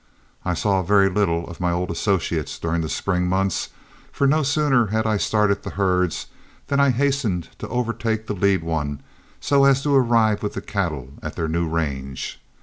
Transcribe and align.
I 0.43 0.55
saw 0.55 0.81
very 0.81 1.11
little 1.11 1.47
of 1.47 1.59
my 1.59 1.71
old 1.71 1.91
associates 1.91 2.57
during 2.57 2.81
the 2.81 2.89
spring 2.89 3.27
months, 3.27 3.69
for 4.11 4.25
no 4.25 4.41
sooner 4.41 4.87
had 4.87 5.05
I 5.05 5.17
started 5.17 5.61
the 5.61 5.69
herds 5.77 6.25
than 6.69 6.79
I 6.79 6.89
hastened 6.89 7.49
to 7.59 7.67
overtake 7.67 8.25
the 8.25 8.33
lead 8.33 8.63
one 8.63 9.01
so 9.39 9.63
as 9.63 9.83
to 9.83 9.93
arrive 9.95 10.41
with 10.41 10.53
the 10.55 10.61
cattle 10.61 11.09
at 11.21 11.35
their 11.35 11.47
new 11.47 11.67
range. 11.69 12.41